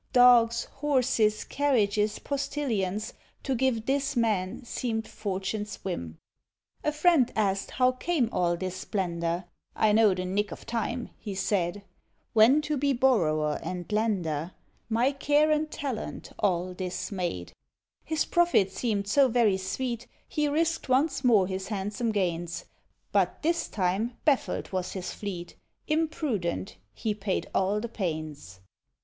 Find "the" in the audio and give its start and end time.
10.15-10.25, 27.79-27.87